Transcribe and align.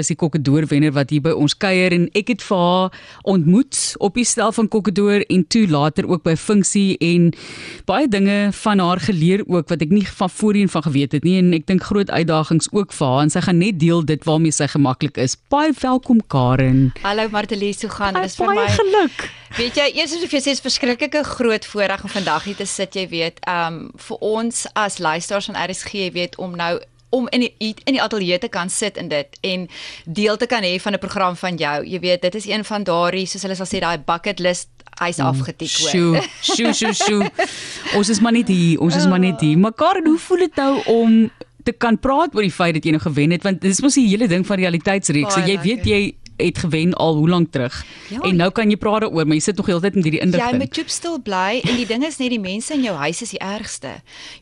is 0.00 0.08
die 0.08 0.16
kokkedoor 0.16 0.64
wenner 0.70 0.92
wat 0.96 1.10
hier 1.12 1.20
by 1.20 1.34
ons 1.36 1.52
kuier 1.60 1.92
en 1.92 2.06
ek 2.16 2.30
het 2.32 2.44
vir 2.46 2.60
haar 2.64 2.94
ontmoet 3.28 3.76
op 4.00 4.14
die 4.16 4.24
stel 4.24 4.48
van 4.56 4.70
kokkedoor 4.72 5.26
en 5.28 5.42
toe 5.52 5.66
later 5.68 6.06
ook 6.08 6.22
by 6.24 6.32
funksie 6.40 6.94
en 7.04 7.26
baie 7.84 8.08
dinge 8.08 8.38
van 8.56 8.80
haar 8.80 9.02
geleer 9.04 9.42
ook 9.44 9.68
wat 9.68 9.84
ek 9.84 9.92
nie 9.92 10.06
van 10.08 10.32
voorheen 10.32 10.72
van 10.72 10.86
geweet 10.86 11.12
het 11.18 11.26
nie 11.28 11.34
en 11.42 11.52
ek 11.52 11.66
dink 11.68 11.84
groot 11.90 12.08
uitdagings 12.08 12.70
ook 12.72 12.96
vir 12.96 13.10
haar 13.10 13.26
en 13.26 13.34
sy 13.34 13.42
gaan 13.44 13.60
net 13.60 13.76
deel 13.82 14.00
dit 14.08 14.24
waarmee 14.24 14.56
sy 14.56 14.70
gemaklik 14.72 15.20
is. 15.20 15.36
Baie 15.52 15.76
welkom 15.82 16.24
Karen. 16.24 16.94
Hallo 17.04 17.28
Martelies, 17.28 17.84
hoe 17.84 17.92
gaan 17.92 18.16
dit? 18.16 18.30
Dis 18.30 18.38
vir 18.40 18.48
my 18.48 18.64
geluk. 18.72 19.26
Weet 19.58 19.76
jy, 19.76 19.90
eers 19.98 20.14
as 20.16 20.24
of 20.24 20.32
jy 20.32 20.40
sê 20.40 20.54
is 20.56 20.64
verskriklike 20.64 21.20
groot 21.34 21.68
voorreg 21.68 22.06
om 22.06 22.14
vandag 22.14 22.48
hier 22.48 22.56
te 22.56 22.64
sit, 22.64 22.96
jy 22.96 23.04
weet, 23.12 23.44
um 23.44 23.90
vir 24.00 24.24
ons 24.24 24.64
as 24.72 24.96
luisteraars 25.04 25.50
van 25.52 25.60
RSG, 25.66 26.06
jy 26.06 26.08
weet, 26.16 26.40
om 26.40 26.56
nou 26.56 26.78
om 27.12 27.28
in 27.30 27.44
die 27.44 27.74
in 27.84 27.96
die 27.96 28.02
ateljee 28.02 28.38
te 28.40 28.48
kan 28.48 28.70
sit 28.72 28.96
in 28.96 29.08
dit 29.12 29.38
en 29.40 29.68
deel 30.04 30.36
te 30.40 30.48
kan 30.48 30.64
hê 30.64 30.78
van 30.80 30.92
'n 30.96 30.98
program 30.98 31.36
van 31.36 31.56
jou. 31.56 31.84
Jy 31.86 32.00
weet, 32.00 32.22
dit 32.22 32.34
is 32.34 32.46
een 32.46 32.64
van 32.64 32.84
daardie 32.84 33.26
soos 33.26 33.42
hulle 33.42 33.54
sal 33.54 33.68
sê 33.68 33.80
daai 33.80 33.98
bucket 33.98 34.38
list 34.38 34.68
hy's 35.00 35.18
mm, 35.18 35.26
afgetik 35.26 35.72
hoor. 35.78 36.22
Sjoe, 36.40 36.72
sjoe, 36.72 36.92
sjoe. 36.94 37.30
Ons 37.96 38.08
is 38.08 38.20
maar 38.20 38.32
net 38.32 38.48
hier, 38.48 38.80
ons 38.80 38.96
is 38.96 39.06
maar 39.06 39.20
net 39.20 39.40
hier. 39.40 39.58
Maar 39.58 39.72
Karen, 39.72 40.06
hoe 40.06 40.18
voel 40.18 40.38
dit 40.46 40.56
nou 40.56 40.82
om 40.86 41.30
te 41.62 41.72
kan 41.72 41.98
praat 41.98 42.34
oor 42.34 42.42
die 42.42 42.52
feit 42.52 42.74
dat 42.74 42.84
jy 42.84 42.94
nou 42.96 43.02
gewen 43.02 43.30
het 43.30 43.44
want 43.46 43.60
dis 43.62 43.80
mos 43.80 43.94
die 43.94 44.08
hele 44.08 44.28
ding 44.30 44.46
van 44.46 44.58
realiteitsreeks. 44.58 45.34
So 45.34 45.40
jy 45.46 45.58
weet 45.62 45.86
jy 45.86 46.00
het 46.42 46.58
gewen 46.58 46.94
al 46.94 47.14
hoe 47.14 47.28
lank 47.28 47.52
terug. 47.52 47.84
Ja, 48.08 48.20
en 48.20 48.36
nou 48.36 48.50
kan 48.50 48.70
jy 48.70 48.76
praat 48.76 49.04
daaroor, 49.06 49.26
maar 49.26 49.38
jy 49.38 49.44
sit 49.44 49.56
nog 49.56 49.68
heeltyd 49.70 49.94
met 49.94 50.04
hierdie 50.04 50.20
indigting. 50.20 50.50
Jy 50.50 50.60
moet 50.62 50.76
chop 50.76 50.90
stil 50.92 51.18
bly 51.22 51.60
en 51.62 51.76
die 51.78 51.86
ding 51.88 52.04
is 52.06 52.18
net 52.20 52.32
die 52.34 52.40
mense 52.42 52.74
in 52.74 52.84
jou 52.86 52.94
huis 53.00 53.22
is 53.24 53.32
die 53.34 53.40
ergste. 53.42 53.94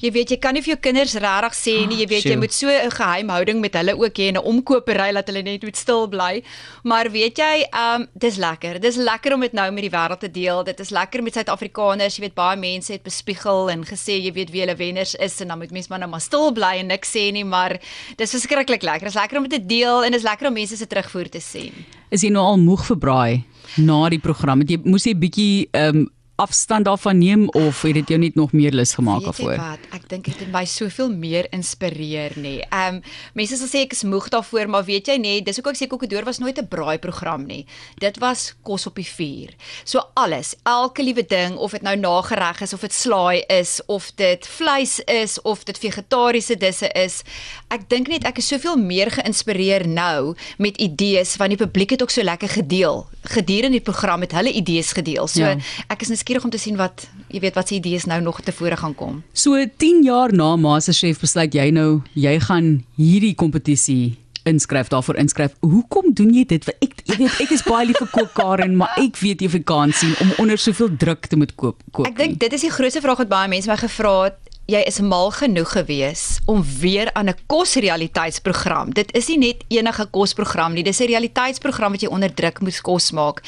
Jy 0.02 0.12
weet 0.16 0.34
jy 0.34 0.38
kan 0.42 0.56
nie 0.56 0.62
vir 0.64 0.74
jou 0.74 0.80
kinders 0.88 1.14
regtig 1.20 1.56
sê 1.58 1.74
nie, 1.86 2.00
jy 2.02 2.08
weet 2.10 2.28
jy 2.30 2.36
moet 2.40 2.54
so 2.54 2.68
'n 2.68 2.90
geheimhouding 2.90 3.60
met 3.60 3.74
hulle 3.74 3.94
ook 3.96 4.18
hê 4.18 4.28
en 4.28 4.38
'n 4.40 4.44
omkopery 4.44 5.12
dat 5.12 5.26
hulle 5.28 5.42
net 5.42 5.62
moet 5.62 5.76
stil 5.76 6.08
bly. 6.08 6.42
Maar 6.84 7.10
weet 7.10 7.38
jy, 7.38 7.66
um 7.72 8.08
dis 8.14 8.36
lekker. 8.36 8.80
Dis 8.80 8.96
lekker 8.96 9.34
om 9.34 9.40
dit 9.40 9.52
nou 9.52 9.70
met 9.70 9.82
die 9.82 9.90
wêreld 9.90 10.20
te 10.20 10.30
deel. 10.30 10.64
Dit 10.64 10.80
is 10.80 10.90
lekker 10.90 11.22
met 11.22 11.34
Suid-Afrikaners. 11.34 12.16
Jy 12.16 12.22
weet 12.22 12.34
baie 12.34 12.56
mense 12.56 12.92
het 12.92 13.02
bespiegel 13.02 13.70
en 13.70 13.84
gesê 13.84 14.20
jy 14.20 14.32
weet 14.32 14.50
wie 14.50 14.60
hulle 14.60 14.76
wenners 14.76 15.14
is 15.14 15.40
en 15.40 15.48
dan 15.48 15.58
moet 15.58 15.70
mense 15.70 15.88
maar 15.88 15.98
nou 15.98 16.10
maar 16.10 16.20
stil 16.20 16.52
bly 16.52 16.78
en 16.80 16.86
niks 16.86 17.10
sê 17.10 17.30
nie, 17.32 17.44
maar 17.44 17.80
dis 18.16 18.30
verskriklik 18.30 18.82
lekker. 18.82 19.08
Dit 19.08 19.14
is 19.14 19.20
lekker 19.20 19.38
om 19.38 19.48
dit 19.48 19.60
te 19.60 19.66
deel 19.66 20.04
en 20.04 20.10
dit 20.10 20.20
is 20.20 20.26
lekker 20.26 20.46
om 20.46 20.52
mense 20.52 20.76
se 20.76 20.86
terugvoer 20.86 21.28
te 21.28 21.40
sien 21.40 21.89
is 22.10 22.24
jy 22.24 22.30
nou 22.34 22.44
al 22.44 22.58
moeg 22.60 22.84
verbraai 22.88 23.42
na 23.78 24.08
die 24.12 24.22
program? 24.22 24.64
Het 24.64 24.76
jy 24.76 24.80
moes 24.84 25.06
jy 25.06 25.14
bietjie 25.18 25.52
ehm 25.72 26.02
um, 26.04 26.08
afstand 26.40 26.88
daarvan 26.88 27.18
neem 27.20 27.48
of 27.48 27.82
het 27.82 27.94
dit 28.00 28.08
jou 28.14 28.18
net 28.20 28.34
nog 28.34 28.52
meer 28.56 28.72
lus 28.72 28.94
gemaak 28.96 29.22
daarvoor? 29.28 29.56
Wat 29.60 29.86
ek 29.96 30.08
dink 30.08 30.24
dit 30.30 30.38
het 30.40 30.50
my 30.52 30.64
soveel 30.68 31.10
meer 31.12 31.46
inspireer 31.54 32.36
nê. 32.40 32.56
Ehm 32.68 33.00
um, 33.00 33.02
mense 33.36 33.58
sal 33.60 33.68
sê 33.70 33.84
ek 33.84 33.94
is 33.96 34.04
moeg 34.08 34.30
daarvoor, 34.32 34.70
maar 34.72 34.86
weet 34.88 35.10
jy 35.12 35.18
nê, 35.20 35.34
dis 35.44 35.60
hoekom 35.60 35.76
ek 35.76 35.80
sê 35.82 35.88
Kokkedoor 35.90 36.24
was 36.28 36.40
nooit 36.40 36.58
'n 36.58 36.68
braai 36.68 36.98
program 36.98 37.44
nie. 37.46 37.66
Dit 37.98 38.18
was 38.18 38.54
kos 38.62 38.86
op 38.86 38.96
die 38.96 39.06
vuur. 39.06 39.54
So 39.84 40.00
alles, 40.14 40.54
elke 40.64 41.02
liewe 41.02 41.26
ding 41.26 41.56
of 41.56 41.72
dit 41.72 41.82
nou 41.82 41.96
nagereg 41.96 42.60
is 42.60 42.72
of 42.72 42.80
dit 42.80 42.92
slaai 42.92 43.44
is 43.48 43.80
of 43.86 44.10
dit 44.16 44.46
vleis 44.46 45.00
is 45.06 45.40
of 45.42 45.64
dit 45.64 45.78
vegetariese 45.78 46.56
disse 46.56 46.88
is. 46.94 47.22
Ek 47.68 47.88
dink 47.88 48.08
net 48.08 48.24
ek 48.24 48.38
is 48.38 48.48
soveel 48.48 48.76
meer 48.76 49.10
geïnspireer 49.10 49.86
nou 49.86 50.34
met 50.58 50.76
idees 50.80 51.36
want 51.36 51.50
die 51.50 51.60
publiek 51.60 51.90
het 51.90 52.02
ook 52.02 52.10
so 52.10 52.22
lekker 52.22 52.48
gedeel. 52.48 53.06
Gedurende 53.22 53.78
die 53.78 53.84
program 53.84 54.20
het 54.20 54.32
hulle 54.32 54.52
idees 54.52 54.92
gedeel. 54.92 55.26
So 55.28 55.44
ja. 55.44 55.56
ek 55.88 56.02
is 56.02 56.08
net 56.08 56.18
nuuskierig 56.30 56.44
om 56.44 56.50
te 56.50 56.58
sien 56.58 56.76
wat 56.78 57.08
jy 57.30 57.40
weet 57.42 57.56
wat 57.58 57.68
se 57.68 57.74
idees 57.74 58.06
nou 58.06 58.20
nog 58.22 58.40
tevore 58.42 58.76
gaan 58.76 58.94
kom. 58.94 59.22
So 59.32 59.58
10 59.76 60.04
jaar 60.04 60.32
na 60.32 60.56
MasterChef 60.56 61.20
besluit 61.20 61.54
jy 61.54 61.70
nou 61.70 62.02
jy 62.14 62.38
gaan 62.40 62.84
hierdie 62.96 63.34
kompetisie 63.34 64.16
inskryf 64.44 64.88
daarvoor 64.88 65.18
inskryf. 65.20 65.52
Hoekom 65.60 66.14
doen 66.14 66.32
jy 66.34 66.44
dit? 66.48 66.68
Ek 66.80 67.02
ek 67.04 67.18
weet 67.18 67.40
ek 67.44 67.50
is 67.52 67.62
baie 67.66 67.86
lief 67.86 67.98
vir 68.00 68.08
kook 68.14 68.32
Karen, 68.34 68.76
maar 68.76 68.94
ek 68.98 69.18
weet 69.20 69.42
jy 69.42 69.50
vir 69.52 69.64
kan 69.64 69.92
sien 69.92 70.14
om 70.22 70.32
onder 70.38 70.58
soveel 70.58 70.94
druk 70.96 71.26
te 71.26 71.36
moet 71.36 71.52
koop 71.56 71.82
kook. 71.92 72.06
Ek 72.08 72.16
dink 72.16 72.38
dit 72.40 72.52
is 72.56 72.64
die 72.64 72.72
grootste 72.72 73.02
vraag 73.04 73.24
wat 73.24 73.32
baie 73.32 73.50
mense 73.50 73.68
my 73.68 73.76
gevra 73.80 74.14
het 74.30 74.49
jy 74.70 74.80
is 74.86 75.00
mal 75.02 75.32
genoeg 75.34 75.72
gewees 75.74 76.22
om 76.46 76.62
weer 76.80 77.10
aan 77.18 77.28
'n 77.28 77.38
kosrealiteitsprogram. 77.46 78.92
Dit 78.94 79.12
is 79.14 79.26
nie 79.28 79.38
net 79.38 79.64
enige 79.68 80.06
kosprogram 80.10 80.72
nie, 80.72 80.82
dis 80.82 81.00
'n 81.00 81.06
realiteitsprogram 81.06 81.92
wat 81.92 82.00
jy 82.00 82.08
onder 82.08 82.34
druk 82.34 82.60
moet 82.60 82.80
kos 82.80 83.10
maak. 83.10 83.42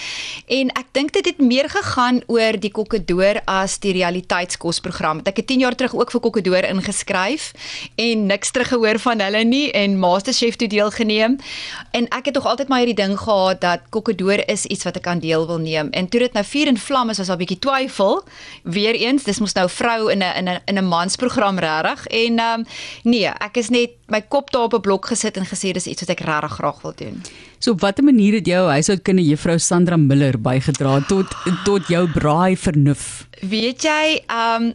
En 0.46 0.68
ek 0.70 0.86
dink 0.92 1.12
dit 1.12 1.24
het 1.24 1.38
meer 1.38 1.68
gegaan 1.68 2.22
oor 2.26 2.58
die 2.58 2.70
kokkedoor 2.70 3.40
as 3.44 3.78
die 3.78 3.92
realiteitskosprogram. 3.92 5.20
Ek 5.24 5.36
het 5.36 5.46
10 5.46 5.60
jaar 5.60 5.74
terug 5.74 5.94
ook 5.94 6.10
vir 6.10 6.20
kokkedoor 6.20 6.64
ingeskryf 6.64 7.52
en 7.96 8.26
niks 8.26 8.50
teruggehoor 8.50 8.98
van 8.98 9.20
hulle 9.20 9.44
nie 9.44 9.70
en 9.70 9.98
MasterChef 9.98 10.56
toe 10.56 10.68
deelgeneem. 10.68 11.38
En 11.92 12.08
ek 12.08 12.24
het 12.24 12.34
tog 12.34 12.46
altyd 12.46 12.68
maar 12.68 12.78
hierdie 12.78 13.04
ding 13.04 13.18
gehad 13.18 13.60
dat 13.60 13.80
kokkedoor 13.90 14.42
is 14.46 14.64
iets 14.66 14.84
wat 14.84 14.96
ek 14.96 15.06
aan 15.06 15.18
deel 15.18 15.46
wil 15.46 15.58
neem. 15.58 15.90
En 15.90 16.08
toe 16.08 16.20
dit 16.20 16.32
nou 16.32 16.44
vuur 16.44 16.66
en 16.66 16.78
vlam 16.78 17.10
is, 17.10 17.18
was 17.18 17.26
daar 17.26 17.36
'n 17.36 17.44
bietjie 17.44 17.58
twyfel. 17.58 18.24
Weereens, 18.62 19.24
dis 19.24 19.38
mos 19.38 19.54
nou 19.54 19.68
vrou 19.68 20.10
in 20.10 20.18
'n 20.18 20.36
in 20.36 20.48
'n 20.48 20.60
in 20.66 20.78
'n 20.78 20.84
man 20.84 21.10
dansprogram 21.12 21.58
regtig 21.58 22.06
en 22.06 22.38
ehm 22.38 22.60
um, 22.60 22.66
nee, 23.02 23.28
ek 23.28 23.56
is 23.56 23.70
net 23.70 23.96
my 24.08 24.22
kop 24.28 24.50
daar 24.50 24.68
op 24.68 24.74
'n 24.74 24.80
blok 24.80 25.06
gesit 25.06 25.36
en 25.36 25.46
gesê 25.46 25.72
dis 25.72 25.86
iets 25.86 26.00
wat 26.00 26.10
ek 26.10 26.24
regtig 26.24 26.52
graag 26.52 26.82
wil 26.82 26.92
doen. 26.96 27.22
So 27.58 27.70
op 27.72 27.80
watter 27.80 28.04
manier 28.04 28.34
het 28.34 28.46
jou 28.46 28.68
huishoudkundige 28.68 29.28
juffrou 29.28 29.58
Sandra 29.58 29.96
Miller 29.96 30.38
bygedra 30.38 31.00
tot 31.08 31.26
tot 31.64 31.86
jou 31.88 32.08
braai 32.08 32.56
vernuf? 32.56 33.26
Weet 33.40 33.82
jy, 33.82 34.22
ehm 34.26 34.62
um, 34.62 34.74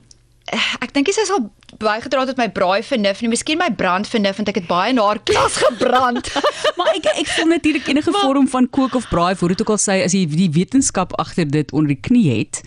ek 0.79 0.93
dink 0.93 1.07
sy 1.11 1.25
sal 1.25 1.51
bygedra 1.75 2.23
tot 2.25 2.37
my 2.39 2.47
braai 2.47 2.79
vernuf 2.85 3.19
nie, 3.21 3.29
miskien 3.31 3.59
my 3.59 3.67
brand 3.75 4.07
vernuf 4.07 4.39
want 4.39 4.51
ek 4.53 4.61
het 4.61 4.67
baie 4.69 4.93
na 4.95 5.03
haar 5.09 5.19
klas 5.27 5.57
gebrand. 5.65 6.31
maar 6.79 6.93
ek 6.95 7.09
ek 7.11 7.27
voel 7.33 7.51
natuurlik 7.51 7.89
enige 7.91 8.13
maar, 8.15 8.23
vorm 8.23 8.47
van 8.47 8.69
kook 8.69 8.95
of 8.95 9.07
braai, 9.11 9.35
voor 9.35 9.53
dit 9.53 9.63
ook 9.65 9.73
al 9.75 9.81
sê 9.81 9.99
as 10.05 10.15
jy 10.15 10.23
die 10.31 10.49
wetenskap 10.55 11.15
agter 11.19 11.49
dit 11.51 11.73
onder 11.75 11.91
die 11.91 11.99
knie 11.99 12.25
het 12.31 12.61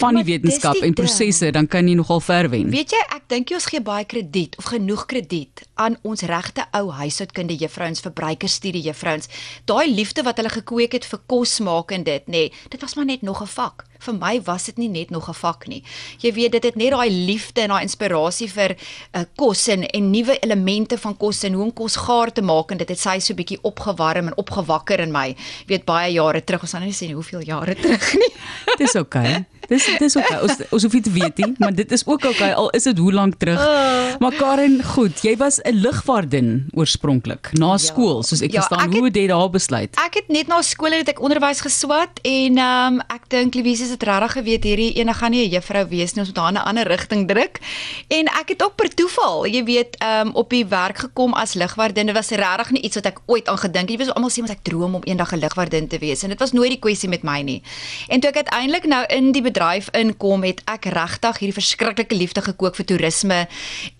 van 0.00 0.16
die 0.16 0.24
wetenskap 0.24 0.80
die 0.80 0.86
en 0.88 0.96
prosesse, 0.96 1.52
dan 1.52 1.68
kan 1.68 1.88
jy 1.88 1.98
nogal 2.00 2.22
ver 2.24 2.48
wen. 2.52 2.72
Weet 2.72 2.96
jy, 2.96 3.02
ek 3.18 3.28
dink 3.32 3.52
jy 3.52 3.60
ons 3.60 3.68
gee 3.68 3.84
baie 3.84 4.08
krediet 4.08 4.56
of 4.60 4.72
genoeg 4.72 5.04
krediet 5.10 5.66
aan 5.76 5.98
ons 6.02 6.24
regte 6.28 6.64
ou 6.76 6.90
huishoudkundige 6.90 7.66
juffrouens, 7.66 8.00
verbruikerstudie 8.00 8.82
juffrouens. 8.88 9.28
Daai 9.64 9.86
liefde 9.94 10.24
wat 10.26 10.40
hulle 10.40 10.52
gekweek 10.52 10.96
het 10.96 11.08
vir 11.08 11.20
kos 11.26 11.58
maak 11.60 11.92
en 11.92 12.06
dit, 12.06 12.26
nê, 12.26 12.46
nee, 12.48 12.70
dit 12.72 12.80
was 12.80 12.96
maar 12.96 13.08
net 13.08 13.22
nog 13.22 13.42
'n 13.42 13.46
vak 13.46 13.84
vir 14.06 14.16
my 14.18 14.34
was 14.46 14.68
dit 14.70 14.78
nie 14.78 14.88
net 14.88 15.10
nog 15.10 15.28
'n 15.28 15.34
vak 15.34 15.66
nie. 15.68 15.82
Jy 16.20 16.32
weet 16.32 16.52
dit 16.52 16.62
het 16.64 16.76
net 16.76 16.90
daai 16.90 17.10
liefde 17.10 17.60
en 17.60 17.68
daai 17.68 17.82
inspirasie 17.82 18.48
vir 18.48 18.76
uh, 19.14 19.24
kos 19.36 19.68
en 19.68 19.84
en 19.86 20.10
nuwe 20.10 20.38
elemente 20.38 20.98
van 20.98 21.16
kos 21.16 21.42
en 21.44 21.52
hoe 21.52 21.64
om 21.64 21.72
kos 21.72 21.96
gaar 21.96 22.32
te 22.32 22.42
maak 22.42 22.70
en 22.70 22.78
dit 22.78 22.88
het 22.88 22.98
sy 22.98 23.18
so 23.18 23.34
bietjie 23.34 23.58
opgewarm 23.62 24.26
en 24.26 24.36
opgewakker 24.36 25.00
in 25.00 25.12
my. 25.12 25.28
Jy 25.28 25.66
weet 25.66 25.84
baie 25.84 26.12
jare 26.12 26.44
terug, 26.44 26.62
ons 26.62 26.72
gaan 26.72 26.82
nie 26.82 26.92
sê 26.92 27.12
hoeveel 27.12 27.42
jare 27.42 27.74
terug 27.74 28.14
nie. 28.14 28.32
Dis 28.80 28.94
oké. 28.94 29.00
Okay. 29.00 29.55
Dis 29.68 29.86
dis 29.98 30.16
ook 30.16 30.24
okay. 30.24 30.40
ons 30.42 30.62
ons 30.70 30.82
hoef 30.86 30.92
nie 30.92 31.02
te 31.02 31.10
weet 31.10 31.40
nie, 31.42 31.52
maar 31.58 31.74
dit 31.74 31.92
is 31.92 32.04
ook 32.06 32.20
oké 32.20 32.28
okay, 32.28 32.50
al 32.52 32.70
is 32.76 32.86
dit 32.86 32.98
hoe 32.98 33.12
lank 33.12 33.38
terug. 33.40 33.60
Uh, 33.60 34.14
maar 34.22 34.34
Karen, 34.38 34.78
goed, 34.94 35.22
jy 35.22 35.36
was 35.36 35.58
'n 35.62 35.74
lugvaardin 35.82 36.68
oorspronklik 36.74 37.50
na 37.58 37.74
ja, 37.74 37.78
skool, 37.82 38.22
soos 38.22 38.42
ek 38.42 38.52
ja, 38.52 38.62
verstaan. 38.62 38.86
Ek 38.88 38.94
hoe 38.96 39.04
het 39.08 39.16
jy 39.16 39.26
daar 39.26 39.50
besluit? 39.50 39.90
Ek 40.06 40.14
het 40.14 40.28
net 40.28 40.46
na 40.46 40.62
skool 40.62 40.94
het 40.94 41.08
ek 41.08 41.20
onderwys 41.20 41.60
geswat 41.60 42.20
en 42.22 42.58
ehm 42.58 42.94
um, 42.94 43.00
ek 43.10 43.28
dink 43.28 43.54
Louise 43.54 43.90
het 43.90 44.02
regtig 44.02 44.32
geweet 44.38 44.64
hierdie 44.64 44.92
ene 45.00 45.14
gaan 45.14 45.30
nie 45.30 45.46
'n 45.46 45.50
juffrou 45.50 45.84
wees 45.88 46.14
nie, 46.14 46.22
ons 46.22 46.30
moet 46.30 46.38
haar 46.38 46.48
in 46.48 46.58
'n 46.58 46.68
ander 46.68 46.86
rigting 46.86 47.28
druk. 47.28 47.60
En 48.08 48.26
ek 48.26 48.48
het 48.48 48.62
ook 48.62 48.76
per 48.76 48.94
toeval, 48.94 49.46
jy 49.46 49.64
weet, 49.64 49.96
ehm 49.98 50.28
um, 50.28 50.34
op 50.34 50.50
die 50.50 50.66
werk 50.66 50.98
gekom 50.98 51.34
as 51.34 51.54
lugvaardin. 51.54 52.06
Dit 52.06 52.14
was 52.14 52.30
regtig 52.30 52.70
nie 52.70 52.82
iets 52.82 52.94
wat 52.94 53.06
ek 53.06 53.18
ooit 53.26 53.48
aan 53.48 53.58
gedink 53.58 53.88
het. 53.88 53.90
Jy 53.90 54.04
weet, 54.04 54.14
almal 54.14 54.30
sê 54.30 54.40
mos 54.40 54.50
ek 54.50 54.62
droom 54.62 54.94
om 54.94 55.02
eendag 55.04 55.32
'n 55.32 55.38
lugvaardin 55.38 55.88
te 55.88 55.98
wees 55.98 56.22
en 56.22 56.28
dit 56.28 56.38
was 56.38 56.52
nooit 56.52 56.70
die 56.70 56.78
kwessie 56.78 57.08
met 57.08 57.22
my 57.22 57.40
nie. 57.42 57.62
En 58.08 58.20
toe 58.20 58.30
ek 58.30 58.36
uiteindelik 58.36 58.86
nou 58.86 59.04
in 59.08 59.32
die 59.32 59.42
bedryf 59.56 59.88
inkom, 59.96 60.44
het 60.44 60.60
ek 60.68 60.88
regtig 60.92 61.40
hierdie 61.40 61.56
verskriklike 61.56 62.16
liefde 62.16 62.42
gekook 62.44 62.76
vir 62.76 62.86
toerisme 62.90 63.38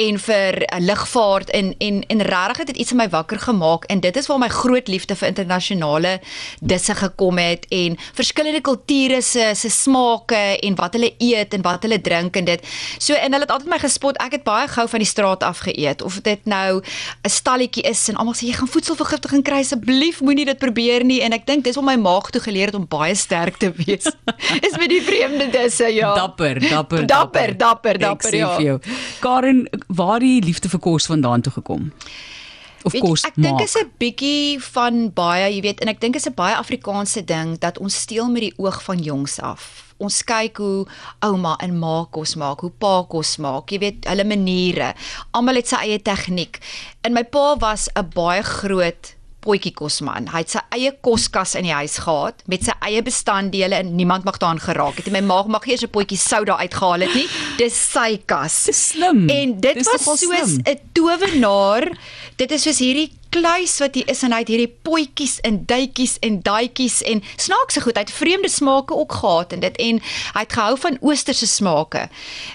en 0.02 0.18
vir 0.20 0.58
uh, 0.66 0.80
lugvaart 0.84 1.50
en 1.56 1.72
en 1.80 2.02
en 2.12 2.22
regtig 2.28 2.58
het 2.58 2.70
dit 2.72 2.80
iets 2.84 2.92
in 2.92 3.00
my 3.00 3.08
wakker 3.08 3.40
gemaak 3.40 3.86
en 3.92 4.00
dit 4.04 4.16
is 4.16 4.28
waar 4.28 4.40
my 4.42 4.48
groot 4.52 4.88
liefde 4.88 5.16
vir 5.16 5.28
internasionale 5.28 6.18
disse 6.60 6.94
gekom 6.94 7.40
het 7.40 7.64
en 7.72 7.96
verskillende 8.14 8.60
kulture 8.60 9.22
se 9.22 9.54
se 9.54 9.70
smake 9.70 10.42
en 10.60 10.76
wat 10.76 10.98
hulle 10.98 11.14
eet 11.18 11.54
en 11.54 11.64
wat 11.64 11.82
hulle 11.86 12.00
drink 12.00 12.36
en 12.36 12.44
dit. 12.44 12.60
So 12.98 13.14
en 13.14 13.32
hulle 13.32 13.46
het 13.46 13.54
altyd 13.54 13.70
my 13.70 13.80
gespot. 13.80 14.20
Ek 14.22 14.36
het 14.38 14.44
baie 14.44 14.68
gou 14.68 14.86
van 14.88 15.02
die 15.02 15.08
straat 15.08 15.42
af 15.42 15.64
geëet 15.64 16.02
of 16.02 16.20
dit 16.22 16.44
nou 16.44 16.82
'n 16.82 17.30
stalletjie 17.30 17.82
is 17.82 18.08
en 18.08 18.16
almal 18.16 18.34
sê 18.34 18.46
jy 18.46 18.56
gaan 18.60 18.68
voedselvergiftiging 18.68 19.44
kry 19.44 19.60
asseblief 19.64 20.20
moenie 20.20 20.44
dit 20.44 20.58
probeer 20.58 21.04
nie 21.04 21.20
en 21.22 21.32
ek 21.32 21.46
dink 21.46 21.64
dis 21.64 21.76
om 21.76 21.84
my 21.84 21.96
maag 21.96 22.30
toe 22.30 22.40
geleer 22.40 22.66
het 22.66 22.74
om 22.74 22.86
baie 22.86 23.14
sterk 23.14 23.56
te 23.56 23.72
wees. 23.72 24.06
is 24.66 24.76
met 24.78 24.88
die 24.88 25.02
vreemde 25.02 25.45
mense, 25.52 25.94
ja. 25.94 26.14
Dapper, 26.14 26.60
dapper. 26.60 27.06
Dapper, 27.12 27.56
dapper, 27.56 27.98
dapper, 27.98 28.34
ja. 28.34 28.78
Karen, 29.20 29.68
waar 29.86 30.20
die 30.20 30.42
liefde 30.44 30.68
vir 30.68 30.80
kos 30.80 31.06
vandaan 31.06 31.40
toe 31.40 31.52
gekom? 31.52 31.92
Of 32.86 32.92
weet, 32.94 33.02
kos 33.02 33.24
ek 33.26 33.34
dink 33.34 33.60
is 33.64 33.74
'n 33.74 33.90
bietjie 33.98 34.62
van 34.62 35.10
baie, 35.10 35.50
jy 35.50 35.60
weet, 35.60 35.80
en 35.82 35.90
ek 35.90 36.00
dink 36.00 36.16
is 36.16 36.28
'n 36.28 36.34
baie 36.38 36.54
Afrikaanse 36.54 37.24
ding 37.24 37.58
dat 37.58 37.78
ons 37.78 37.94
steel 37.94 38.30
met 38.30 38.42
die 38.46 38.54
oog 38.62 38.82
van 38.82 39.02
jongs 39.02 39.40
af. 39.40 39.94
Ons 39.98 40.22
kyk 40.22 40.56
hoe 40.62 40.86
ouma 41.24 41.56
en 41.60 41.78
ma 41.78 42.06
kos 42.10 42.36
maak, 42.36 42.60
hoe 42.60 42.70
pa 42.70 43.02
kos 43.02 43.36
maak, 43.38 43.72
jy 43.72 43.78
weet, 43.78 44.06
hulle 44.06 44.24
maniere. 44.24 44.94
Almal 45.32 45.56
het 45.56 45.68
sy 45.68 45.76
eie 45.76 45.98
tegniek. 45.98 46.60
En 47.02 47.12
my 47.12 47.24
pa 47.24 47.56
was 47.56 47.88
'n 47.96 48.06
baie 48.14 48.42
groot 48.42 49.15
potjie 49.46 49.72
kosman. 49.78 50.26
Hy 50.32 50.42
het 50.42 50.54
sy 50.56 50.62
eie 50.76 50.92
koskas 51.06 51.54
in 51.58 51.68
die 51.68 51.74
huis 51.76 51.96
gehad 52.04 52.42
met 52.50 52.66
sy 52.66 52.74
eie 52.88 53.02
bestanddele 53.06 53.78
en 53.80 53.94
niemand 53.98 54.26
mag 54.28 54.40
daaraan 54.42 54.62
geraak 54.62 54.98
het. 55.00 55.06
En 55.10 55.16
my 55.18 55.22
ma 55.30 55.42
mag 55.56 55.66
nie 55.66 55.76
eers 55.76 55.86
'n 55.86 55.94
potjie 55.94 56.18
soda 56.18 56.58
uitgehaal 56.58 57.00
het 57.06 57.14
nie. 57.14 57.28
Dis 57.58 57.76
sy 57.92 58.18
kas. 58.26 58.64
Dis 58.66 58.88
slim. 58.88 59.28
En 59.30 59.60
dit 59.60 59.74
Dis 59.74 59.86
was 59.86 60.02
soos. 60.20 60.58
'n 60.58 60.78
towenaar. 60.92 61.88
Dit 62.36 62.50
is 62.50 62.62
soos 62.62 62.78
hierdie 62.78 63.10
kluis 63.36 63.78
wat 63.78 63.94
hier 63.94 64.08
is 64.08 64.22
en 64.24 64.32
hy 64.32 64.40
het 64.42 64.50
hierdie 64.52 64.70
potjies 64.86 65.36
en 65.46 65.58
duitjies 65.68 66.16
en 66.24 66.38
daadjies 66.44 67.00
en 67.10 67.22
snaakse 67.36 67.82
goed. 67.84 67.98
Hy 67.98 68.04
het 68.06 68.14
vreemde 68.14 68.48
smake 68.48 68.96
ook 68.96 69.18
gehad 69.20 69.52
en 69.52 69.64
dit 69.64 69.76
en 69.88 70.00
hy 70.36 70.44
het 70.44 70.56
gehou 70.56 70.76
van 70.80 70.96
oosterse 71.04 71.48
smake. 71.50 72.06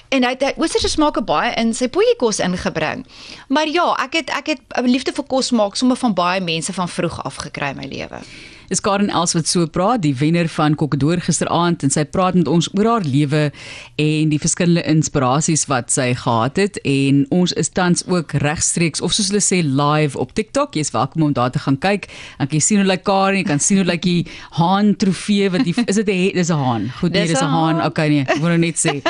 En 0.09 0.25
hy 0.25 0.33
het 0.33 0.47
hy 0.47 0.53
oosterse 0.57 0.89
smake 0.89 1.21
baie 1.27 1.53
in 1.61 1.75
sy 1.77 1.89
potjiekos 1.93 2.41
ingebring. 2.43 3.05
Maar 3.53 3.69
ja, 3.69 3.91
ek 4.07 4.21
het 4.21 4.33
ek 4.41 4.55
het 4.55 4.61
'n 4.81 4.89
liefde 4.89 5.13
vir 5.13 5.27
kos 5.27 5.51
maak 5.51 5.75
sommer 5.75 5.97
van 5.97 6.13
baie 6.13 6.41
mense 6.41 6.73
van 6.73 6.89
vroeg 6.89 7.23
af 7.23 7.35
gekry 7.35 7.69
in 7.69 7.77
my 7.77 7.85
lewe. 7.85 8.21
Is 8.71 8.79
Karen 8.79 9.09
Els 9.11 9.33
wat 9.35 9.49
so 9.51 9.67
praat, 9.67 9.99
die 10.05 10.13
wenner 10.15 10.47
van 10.47 10.77
Kokkedoor 10.79 11.19
gisteraand 11.25 11.81
en 11.83 11.91
sy 11.91 12.05
praat 12.07 12.37
met 12.39 12.47
ons 12.47 12.69
oor 12.71 12.87
haar 12.87 13.03
lewe 13.03 13.41
en 13.99 14.29
die 14.31 14.37
verskillende 14.39 14.85
inspirasies 14.87 15.65
wat 15.67 15.91
sy 15.91 16.13
gehad 16.15 16.55
het 16.61 16.79
en 16.87 17.25
ons 17.35 17.51
is 17.59 17.67
tans 17.75 18.05
ook 18.07 18.31
regstreeks 18.39 19.03
of 19.03 19.11
soos 19.11 19.27
hulle 19.27 19.41
sê 19.43 19.59
live 19.59 20.15
op 20.15 20.31
TikTok. 20.39 20.77
Jy's 20.79 20.93
welkom 20.95 21.25
om 21.27 21.33
daar 21.35 21.51
te 21.51 21.59
gaan 21.59 21.75
kyk. 21.83 22.07
Dan 22.37 22.47
kan 22.47 22.55
jy 22.61 22.63
sien 22.63 22.79
hoe 22.79 22.87
lyk 22.87 23.03
Karen, 23.03 23.41
jy 23.41 23.49
kan 23.49 23.59
sien 23.59 23.81
hoe 23.81 23.87
lyk 23.89 24.05
die 24.07 24.21
haan 24.55 24.93
trofee 24.95 25.51
wat 25.51 25.67
die 25.67 25.75
is 25.91 25.99
dit 25.99 26.07
'n 26.07 26.31
dis 26.39 26.47
'n 26.47 26.55
haan. 26.63 26.87
Goed, 27.01 27.11
nee, 27.11 27.27
Dis 27.27 27.41
'n 27.41 27.51
haan. 27.51 27.83
Okay 27.83 28.07
nee, 28.07 28.23
ek 28.23 28.39
wil 28.39 28.55
nou 28.55 28.57
net 28.57 28.79
sê. 28.79 29.03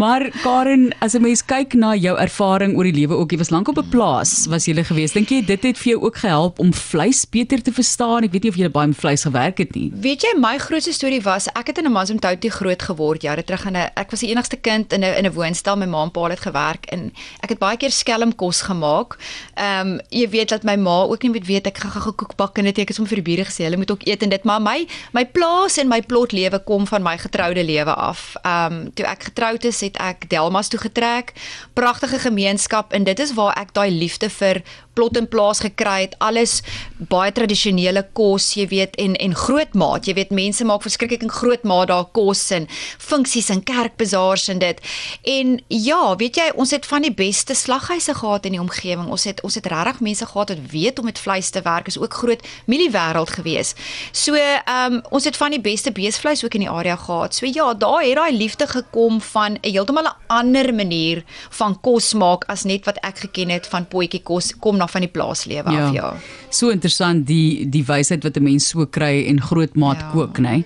Maar 0.00 0.30
Karen, 0.40 0.94
as 1.00 1.12
'n 1.14 1.20
mens 1.20 1.44
kyk 1.44 1.74
na 1.74 1.92
jou 1.94 2.16
ervaring 2.16 2.74
oor 2.76 2.84
die 2.84 2.96
lewe 3.04 3.20
ook, 3.20 3.32
jy 3.32 3.38
was 3.38 3.50
lank 3.50 3.68
op 3.68 3.76
'n 3.76 3.88
plaas, 3.90 4.46
was 4.48 4.64
jy 4.64 4.72
gewees. 4.80 5.12
Dink 5.12 5.28
jy 5.28 5.44
dit 5.44 5.62
het 5.62 5.76
vir 5.76 5.92
jou 5.92 6.00
ook 6.04 6.16
gehelp 6.16 6.58
om 6.58 6.72
vleis 6.72 7.26
beter 7.28 7.60
te 7.60 7.72
verstaan? 7.72 8.24
Ek 8.24 8.32
weet 8.32 8.42
nie 8.44 8.50
of 8.50 8.56
jy 8.56 8.77
baie 8.78 8.90
met 8.90 9.00
vleis 9.00 9.22
gewerk 9.26 9.58
het 9.58 9.74
nie. 9.74 9.88
Weet 10.02 10.24
jy 10.26 10.32
my 10.38 10.54
grootste 10.62 10.94
storie 10.94 11.20
was 11.24 11.48
ek 11.52 11.72
het 11.72 11.78
in 11.78 11.86
'n 11.86 11.92
Mansumtoutie 11.92 12.50
groot 12.50 12.82
geword 12.82 13.22
jare 13.22 13.44
terug 13.44 13.66
in 13.66 13.76
'n 13.76 13.90
ek 13.94 14.10
was 14.10 14.20
die 14.20 14.30
enigste 14.30 14.56
kind 14.56 14.92
in 14.92 15.04
'n 15.04 15.16
in 15.18 15.26
'n 15.26 15.32
woonstel 15.32 15.76
my 15.76 15.86
ma 15.86 16.02
en 16.02 16.10
pa 16.10 16.28
het 16.28 16.40
gewerk 16.40 16.86
en 16.86 17.12
ek 17.42 17.48
het 17.48 17.58
baie 17.58 17.76
keer 17.76 17.90
skelmkos 17.90 18.62
gemaak. 18.62 19.18
Ehm 19.54 19.86
um, 19.88 20.00
jy 20.10 20.28
weet 20.28 20.48
dat 20.48 20.62
my 20.62 20.76
ma 20.76 21.02
ook 21.02 21.22
nie 21.22 21.30
moet 21.30 21.46
weet 21.46 21.66
ek 21.66 21.78
gaan 21.78 21.90
gou 21.90 22.12
koek 22.12 22.36
bak 22.36 22.58
en 22.58 22.64
dit 22.64 22.78
ek 22.78 22.88
het 22.88 22.96
sommer 22.96 23.14
vir 23.14 23.22
die 23.22 23.34
bure 23.34 23.44
gesê 23.44 23.64
hulle 23.64 23.76
moet 23.76 23.90
ook 23.90 24.06
eet 24.06 24.22
en 24.22 24.28
dit 24.28 24.44
maar 24.44 24.60
my 24.60 24.86
my 25.12 25.26
plaas 25.26 25.76
en 25.78 25.88
my 25.88 26.02
plot 26.02 26.32
lewe 26.32 26.58
kom 26.64 26.86
van 26.86 27.02
my 27.02 27.18
getroude 27.18 27.64
lewe 27.64 27.94
af. 27.94 28.36
Ehm 28.42 28.72
um, 28.72 28.92
toe 28.94 29.06
ek 29.06 29.22
getroud 29.22 29.64
is 29.64 29.80
het 29.80 29.96
ek 29.96 30.28
Delmas 30.28 30.68
toe 30.68 30.80
getrek. 30.80 31.32
Pragtige 31.74 32.18
gemeenskap 32.18 32.92
en 32.92 33.04
dit 33.04 33.18
is 33.18 33.34
waar 33.34 33.56
ek 33.56 33.74
daai 33.74 33.90
liefde 33.90 34.30
vir 34.30 34.62
plot 34.98 35.18
en 35.20 35.28
plaas 35.30 35.62
gekry 35.62 36.08
het. 36.08 36.16
Alles 36.24 36.58
baie 36.98 37.30
tradisionele 37.34 38.02
kos, 38.18 38.50
jy 38.58 38.66
weet, 38.72 38.96
en 38.98 39.14
en 39.22 39.36
grootmaat. 39.38 40.08
Jy 40.10 40.16
weet 40.18 40.34
mense 40.34 40.66
maak 40.66 40.82
verskriklik 40.82 41.22
in 41.22 41.32
grootmaat 41.32 41.92
daar 41.92 42.08
kos 42.16 42.42
en 42.54 42.66
funksies 42.98 43.50
en 43.54 43.62
kerkbazaars 43.62 44.48
en 44.52 44.62
dit. 44.62 44.82
En 45.22 45.54
ja, 45.68 46.02
weet 46.18 46.40
jy, 46.40 46.48
ons 46.58 46.74
het 46.74 46.86
van 46.88 47.06
die 47.06 47.14
beste 47.14 47.54
slaghuise 47.54 48.16
gehad 48.18 48.48
in 48.48 48.56
die 48.56 48.62
omgewing. 48.62 49.06
Ons 49.12 49.28
het 49.30 49.42
ons 49.46 49.58
het 49.58 49.66
regtig 49.70 50.02
mense 50.04 50.26
gehad 50.26 50.52
wat 50.54 50.70
weet 50.72 50.98
om 50.98 51.08
met 51.08 51.18
vleis 51.22 51.50
te 51.54 51.62
werk. 51.62 51.86
Is 51.86 51.98
ook 51.98 52.14
groot 52.14 52.42
mieliewêreld 52.66 53.30
gewees. 53.38 53.74
So, 54.12 54.34
ehm 54.34 54.98
um, 54.98 55.00
ons 55.14 55.24
het 55.28 55.36
van 55.36 55.54
die 55.54 55.62
beste 55.62 55.92
beesvleis 55.94 56.44
ook 56.44 56.54
in 56.58 56.66
die 56.66 56.70
area 56.70 56.96
gehad. 56.96 57.34
So 57.34 57.46
ja, 57.46 57.74
daar 57.74 58.02
het 58.02 58.16
daai 58.18 58.36
liefde 58.36 58.66
gekom 58.66 59.20
van 59.20 59.52
'n 59.52 59.70
heeltemal 59.70 60.10
'n 60.10 60.16
ander 60.26 60.74
manier 60.74 61.24
van 61.50 61.80
kos 61.80 62.14
maak 62.14 62.44
as 62.48 62.64
net 62.64 62.84
wat 62.84 62.98
ek 63.04 63.18
geken 63.18 63.50
het 63.50 63.66
van 63.66 63.88
potjie 63.88 64.22
kos 64.22 64.56
kom 64.58 64.76
na 64.76 64.87
van 64.88 65.04
die 65.04 65.10
plaaslewe 65.10 65.68
af, 65.68 65.94
ja. 65.94 66.12
So 66.50 66.70
interessant 66.72 67.26
die 67.28 67.66
die 67.68 67.84
wysheid 67.84 68.24
wat 68.24 68.36
'n 68.36 68.42
mens 68.44 68.68
so 68.68 68.86
kry 68.86 69.26
en 69.28 69.40
grootmaat 69.40 70.00
Ja. 70.00 70.10
kook, 70.12 70.38
nê. 70.38 70.64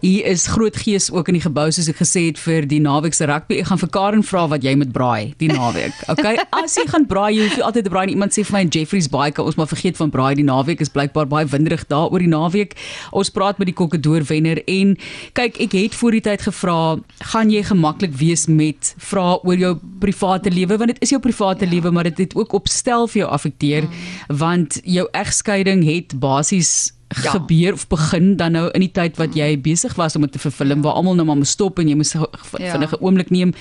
Hier 0.00 0.26
is 0.26 0.46
groot 0.46 0.76
gees 0.76 1.10
ook 1.10 1.28
in 1.28 1.34
die 1.34 1.40
gebou 1.40 1.70
soos 1.70 1.88
ek 1.88 1.96
gesê 1.96 2.26
het 2.26 2.38
vir 2.38 2.66
die 2.66 2.80
naweek 2.80 3.14
se 3.14 3.26
rugby. 3.26 3.58
Ek 3.58 3.66
gaan 3.66 3.78
vir 3.78 3.88
Karen 3.88 4.22
vra 4.22 4.46
wat 4.48 4.62
jy 4.62 4.76
moet 4.76 4.92
braai 4.92 5.34
die 5.38 5.48
naweek. 5.48 5.92
Okay, 6.16 6.36
as 6.52 6.76
jy 6.76 6.86
gaan 6.86 7.06
braai, 7.06 7.34
jy 7.34 7.42
hoef 7.42 7.56
nie 7.56 7.64
altyd 7.64 7.84
te 7.84 7.90
braai. 7.90 8.08
Iemand 8.08 8.32
sê 8.32 8.44
vir 8.44 8.52
my 8.52 8.68
Jeffrey's 8.70 9.08
baie 9.08 9.32
kan 9.32 9.44
ons 9.44 9.56
maar 9.56 9.66
vergeet 9.66 9.96
van 9.96 10.10
braai 10.10 10.34
die 10.36 10.44
naweek 10.44 10.80
is 10.80 10.88
blykbaar 10.88 11.26
baie 11.26 11.46
winderig 11.46 11.86
daar 11.88 12.08
oor 12.12 12.18
die 12.18 12.30
naweek. 12.30 12.76
Ons 13.12 13.30
praat 13.30 13.58
met 13.58 13.66
die 13.66 13.74
kokkedoor 13.74 14.22
wenner 14.28 14.62
en 14.66 14.96
kyk, 15.34 15.60
ek 15.60 15.72
het 15.72 15.94
voor 15.94 16.12
die 16.12 16.20
tyd 16.20 16.42
gevra, 16.46 16.98
gaan 17.32 17.50
jy 17.50 17.62
gemaklik 17.62 18.14
wees 18.16 18.46
met 18.46 18.94
vra 18.98 19.38
oor 19.42 19.56
jou 19.56 19.74
private 20.00 20.50
lewe 20.50 20.78
want 20.78 20.94
dit 20.94 21.02
is 21.02 21.10
jou 21.10 21.20
private 21.20 21.64
ja. 21.64 21.70
lewe, 21.70 21.90
maar 21.90 22.04
dit 22.04 22.18
het 22.18 22.36
ook 22.36 22.52
op 22.52 22.68
stel 22.68 23.06
vir 23.08 23.24
jou 23.24 23.30
affekteer 23.56 23.82
mm. 23.88 24.36
want 24.38 24.80
jou 24.84 25.08
egskeiding 25.12 25.84
het 25.84 26.18
basies 26.20 26.94
Ja. 27.08 27.22
ja. 27.22 27.30
gebeur 27.30 27.72
of 27.72 27.86
begin 27.86 28.36
dan 28.36 28.52
nou 28.52 28.68
in 28.74 28.80
die 28.82 28.90
tyd 28.90 29.16
wat 29.16 29.34
jy 29.38 29.52
besig 29.62 29.94
was 29.94 30.16
om 30.16 30.22
dit 30.22 30.32
te 30.32 30.38
vervilm 30.42 30.82
waar 30.82 30.96
almal 30.98 31.14
nou 31.14 31.24
maar 31.28 31.36
moes 31.38 31.50
stop 31.54 31.78
en 31.78 31.88
jy 31.88 31.94
moes 31.94 32.14
'n 32.16 32.24
Ja. 32.58 32.72
vinnige 32.72 32.98
oomblik 33.00 33.30
neem. 33.30 33.52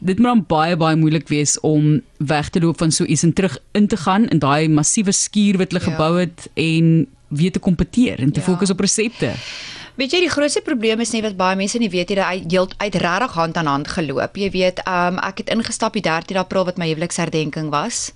Dit 0.00 0.18
moet 0.18 0.26
dan 0.26 0.44
baie 0.46 0.76
baie 0.76 0.96
moeilik 0.96 1.28
wees 1.28 1.58
om 1.60 2.02
weg 2.18 2.50
te 2.50 2.60
loop 2.60 2.78
van 2.78 2.92
so 2.92 3.04
iets 3.04 3.22
en 3.24 3.32
terug 3.32 3.58
in 3.72 3.86
te 3.88 3.96
gaan 3.96 4.28
in 4.28 4.38
daai 4.38 4.68
massiewe 4.68 5.12
skuur 5.12 5.58
wat 5.58 5.72
hulle 5.72 5.82
Ja. 5.84 5.90
ja. 5.90 5.96
gebou 5.96 6.20
het 6.20 6.48
en 6.54 7.06
weer 7.28 7.50
te 7.52 7.58
kompeteer 7.58 8.18
en 8.20 8.30
te 8.32 8.40
Ja. 8.40 8.46
ja. 8.46 8.52
fokus 8.52 8.70
op 8.70 8.80
resepte. 8.80 9.32
Weet 9.94 10.10
jy 10.10 10.24
die 10.24 10.30
grootste 10.32 10.58
probleem 10.66 10.98
is 11.04 11.12
nie 11.14 11.20
wat 11.22 11.36
baie 11.38 11.54
mense 11.54 11.78
nie 11.78 11.90
weet 11.92 12.10
jy 12.10 12.16
dat 12.18 12.26
hy 12.26 12.40
heelt 12.50 12.72
uit 12.80 12.96
regtig 12.98 13.36
hand 13.38 13.60
aan 13.60 13.70
hand 13.70 13.90
geloop. 13.94 14.34
Jy 14.34 14.48
weet, 14.50 14.82
um, 14.90 15.20
ek 15.22 15.44
het 15.44 15.52
ingestap 15.54 15.94
die 15.94 16.02
13 16.02 16.40
April 16.40 16.66
wat 16.66 16.80
my 16.82 16.88
huweliksherdenking 16.90 17.70
was 17.70 18.08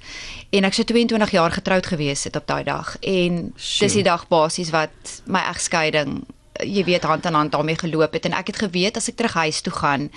en 0.51 0.67
ek 0.67 0.75
sou 0.75 0.87
22 0.89 1.37
jaar 1.37 1.55
getroud 1.55 1.87
gewees 1.87 2.27
het 2.27 2.37
op 2.41 2.49
daai 2.51 2.65
dag 2.67 2.97
en 2.99 3.53
Sjoe. 3.55 3.87
dis 3.87 4.01
die 4.01 4.07
dag 4.11 4.27
basies 4.27 4.75
wat 4.75 5.23
my 5.31 5.45
egskeiding 5.53 6.25
jy 6.67 6.83
weet 6.83 7.07
hand 7.07 7.27
aan 7.31 7.39
hand 7.39 7.55
daarmee 7.55 7.79
geloop 7.79 8.19
het 8.19 8.27
en 8.27 8.35
ek 8.35 8.51
het 8.51 8.63
geweet 8.67 8.99
as 8.99 9.07
ek 9.13 9.21
terug 9.21 9.39
huis 9.39 9.63
toe 9.63 9.75
gaan 9.79 10.11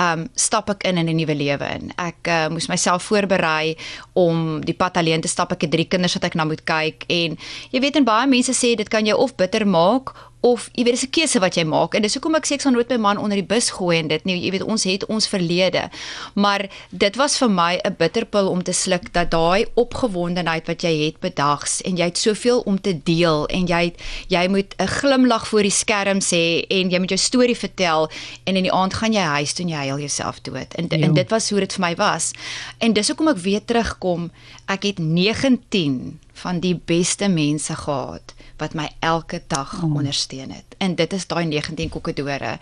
um 0.00 0.24
stap 0.34 0.70
ek 0.72 0.88
in 0.88 0.98
in 0.98 1.08
'n 1.08 1.16
nuwe 1.16 1.34
lewe 1.34 1.66
in. 1.76 1.92
Ek 1.96 2.26
uh, 2.26 2.48
moes 2.48 2.66
myself 2.66 3.02
voorberei 3.02 3.76
om 4.12 4.60
die 4.60 4.74
pad 4.74 4.96
alleen 4.96 5.20
te 5.20 5.28
stap. 5.28 5.52
Ek 5.52 5.60
het 5.60 5.70
drie 5.70 5.84
kinders 5.84 6.14
wat 6.14 6.24
ek 6.24 6.34
na 6.34 6.44
moet 6.44 6.64
kyk 6.64 7.04
en 7.06 7.38
jy 7.70 7.80
weet 7.80 7.96
en 7.96 8.04
baie 8.04 8.26
mense 8.26 8.52
sê 8.52 8.74
dit 8.74 8.88
kan 8.88 9.06
jou 9.06 9.18
of 9.18 9.36
bitter 9.36 9.66
maak 9.66 10.10
of 10.44 10.66
jy 10.76 10.84
weet 10.84 10.92
dis 10.98 11.04
'n 11.06 11.10
keuse 11.10 11.40
wat 11.40 11.54
jy 11.56 11.64
maak. 11.64 11.94
En 11.94 12.02
dis 12.02 12.14
hoekom 12.14 12.34
ek 12.36 12.44
sê 12.46 12.52
ek 12.54 12.60
sal 12.60 12.72
nooit 12.72 12.88
my 12.90 12.96
man 12.96 13.16
onder 13.16 13.36
die 13.40 13.46
bus 13.54 13.70
gooi 13.70 13.98
en 13.98 14.08
dit 14.08 14.24
nie 14.24 14.36
jy 14.44 14.50
weet 14.50 14.62
ons 14.62 14.84
het 14.84 15.06
ons 15.06 15.26
verlede. 15.28 15.88
Maar 16.34 16.68
dit 16.90 17.16
was 17.16 17.38
vir 17.38 17.48
my 17.50 17.80
'n 17.84 17.94
bitterpil 17.98 18.48
om 18.50 18.62
te 18.62 18.72
sluk 18.72 19.12
dat 19.12 19.30
daai 19.30 19.64
opgewondenheid 19.74 20.66
wat 20.66 20.82
jy 20.82 21.04
het 21.06 21.20
bedags 21.20 21.80
en 21.82 21.96
jy 21.96 22.04
het 22.04 22.18
soveel 22.18 22.60
om 22.66 22.80
te 22.80 22.92
deel 23.02 23.46
en 23.46 23.66
jy 23.66 23.84
het, 23.84 23.96
jy 24.28 24.48
moet 24.48 24.74
'n 24.78 24.86
glimlag 24.86 25.48
voor 25.48 25.62
die 25.62 25.70
skerm 25.70 26.20
sê 26.20 26.64
en 26.68 26.90
jy 26.90 26.98
moet 26.98 27.08
jou 27.08 27.18
storie 27.18 27.56
vertel 27.56 28.10
en 28.44 28.56
in 28.56 28.62
die 28.62 28.72
aand 28.72 28.94
gaan 28.94 29.12
jy 29.12 29.20
huis 29.22 29.52
toe 29.52 29.64
en 29.64 29.70
jy 29.72 29.86
huil 29.88 29.98
jouself 29.98 30.40
dood. 30.42 30.74
En, 30.74 30.86
Ja. 30.90 30.98
en 31.06 31.14
dit 31.14 31.30
was 31.30 31.50
hoe 31.50 31.60
dit 31.60 31.72
vir 31.72 31.80
my 31.80 31.94
was. 31.96 32.32
En 32.78 32.92
dis 32.92 33.08
hoekom 33.08 33.28
ek 33.28 33.38
weer 33.38 33.64
terugkom. 33.64 34.30
Ek 34.66 34.82
het 34.82 34.98
19 34.98 36.18
van 36.44 36.60
die 36.60 36.74
beste 36.76 37.28
mense 37.32 37.74
gehad 37.74 38.34
wat 38.60 38.76
my 38.78 38.86
elke 39.02 39.40
dag 39.50 39.72
oh. 39.80 39.94
ondersteun 39.96 40.52
het. 40.54 40.76
En 40.78 40.94
dit 40.94 41.12
is 41.12 41.26
daai 41.26 41.44
19 41.48 41.88
kokkedore. 41.90 42.58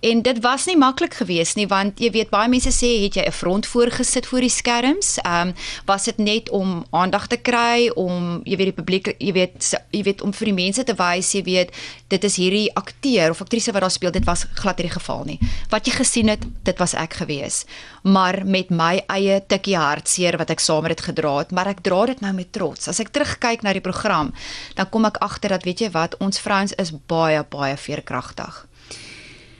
En 0.00 0.22
dit 0.22 0.38
was 0.44 0.66
nie 0.70 0.76
maklik 0.78 1.16
geweest 1.18 1.56
nie 1.58 1.66
want 1.66 1.98
jy 2.00 2.12
weet 2.14 2.30
baie 2.30 2.50
mense 2.52 2.70
sê 2.70 2.92
het 3.02 3.18
jy 3.18 3.24
'n 3.26 3.32
front 3.32 3.66
voorgesit 3.66 4.26
voor 4.26 4.40
die 4.46 4.52
skerms? 4.52 5.18
Ehm 5.22 5.48
um, 5.48 5.54
was 5.86 6.04
dit 6.04 6.18
net 6.18 6.50
om 6.50 6.84
aandag 6.90 7.26
te 7.26 7.36
kry 7.36 7.90
om 7.94 8.40
jy 8.44 8.56
weet 8.56 8.70
die 8.70 8.80
publiek 8.82 9.14
jy 9.18 9.32
weet 9.32 9.74
jy 9.90 10.02
weet 10.02 10.22
om 10.22 10.32
vir 10.32 10.46
die 10.46 10.58
mense 10.64 10.84
te 10.84 10.94
wys 10.94 11.32
jy 11.32 11.42
weet 11.42 11.70
dit 12.08 12.24
is 12.24 12.36
hierdie 12.36 12.70
akteur 12.74 13.30
of 13.30 13.40
aktrise 13.40 13.72
wat 13.72 13.80
daar 13.80 13.90
speel 13.90 14.12
dit 14.12 14.24
was 14.24 14.46
glad 14.54 14.78
nie 14.78 14.82
die 14.86 14.98
geval 14.98 15.24
nie. 15.24 15.38
Wat 15.70 15.86
jy 15.86 15.94
gesien 15.96 16.28
het, 16.28 16.44
dit 16.66 16.78
was 16.78 16.94
ek 16.98 17.14
gewees. 17.22 17.64
Maar 18.02 18.42
met 18.44 18.70
my 18.70 19.02
eie 19.14 19.40
tikkie 19.46 19.76
hartseer 19.78 20.36
wat 20.40 20.50
ek 20.50 20.60
saam 20.60 20.82
met 20.82 20.96
dit 20.96 21.04
gedra 21.06 21.38
het, 21.38 21.52
maar 21.54 21.70
ek 21.72 21.82
dra 21.86 22.06
dit 22.10 22.20
nou 22.24 22.32
met 22.36 22.52
trots. 22.52 22.88
As 22.88 23.00
ek 23.00 23.12
terugkyk 23.22 23.62
na 23.62 23.72
die 23.72 23.84
program, 23.84 24.32
dan 24.74 24.90
kom 24.90 25.06
ek 25.06 25.20
agter 25.22 25.54
dat 25.54 25.64
weet 25.68 25.86
jy 25.86 25.90
wat, 25.94 26.18
ons 26.18 26.40
vrouens 26.42 26.74
is 26.82 26.92
baie 27.06 27.42
baie 27.50 27.76
veerkragtig. 27.76 28.66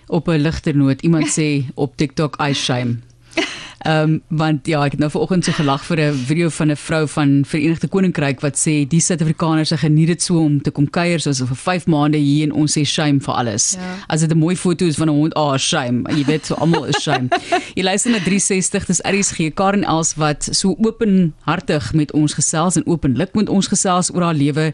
Op 0.09 0.28
'n 0.28 0.42
ligter 0.42 0.76
noot, 0.76 1.02
iemand 1.02 1.31
sê 1.38 1.64
op 1.75 1.97
TikTok 1.97 2.37
I 2.40 2.52
shame. 2.52 3.12
Ehm 3.83 4.03
um, 4.03 4.23
want 4.29 4.67
ja, 4.67 4.85
ek 4.87 4.95
het 4.95 5.01
nou 5.03 5.11
vanoggend 5.11 5.45
so 5.45 5.53
gelag 5.53 5.83
vir 5.85 5.99
'n 6.01 6.15
video 6.15 6.49
van 6.49 6.71
'n 6.71 6.77
vrou 6.77 7.09
van 7.09 7.45
Verenigde 7.45 7.89
Koninkryk 7.89 8.41
wat 8.41 8.57
sê 8.57 8.87
die 8.89 9.01
Suid-Afrikaners 9.01 9.69
se 9.69 9.77
geniet 9.77 10.07
dit 10.07 10.23
so 10.23 10.39
om 10.39 10.62
te 10.62 10.71
kom 10.71 10.91
kuier 10.91 11.21
soos 11.21 11.43
vir 11.43 11.57
5 11.57 11.87
maande 11.87 12.19
hier 12.19 12.45
en 12.45 12.53
ons 12.53 12.79
sê 12.79 12.85
shame 12.85 13.21
vir 13.21 13.35
alles. 13.35 13.75
Ja. 13.75 14.05
As 14.07 14.21
dit 14.21 14.31
'n 14.31 14.39
mooi 14.39 14.57
foto 14.57 14.87
is 14.87 14.97
van 14.97 15.09
'n 15.09 15.15
hond, 15.15 15.35
ah, 15.35 15.43
oh, 15.43 15.59
shame. 15.59 16.03
Jy 16.15 16.25
weet 16.25 16.47
so 16.47 16.55
almal 16.55 16.85
is 16.85 17.03
shame. 17.03 17.29
Jy 17.77 17.83
luister 17.83 18.11
na 18.11 18.19
360, 18.19 18.87
dis 18.87 19.01
RSG 19.01 19.55
Karen 19.55 19.85
Els 19.85 20.15
wat 20.15 20.49
so 20.53 20.77
openhartig 20.79 21.93
met 21.93 22.12
ons 22.12 22.35
gesels 22.35 22.77
en 22.77 22.87
openlik 22.87 23.35
met 23.35 23.49
ons 23.49 23.67
gesels 23.67 24.15
oor 24.15 24.23
haar 24.23 24.35
lewe. 24.35 24.73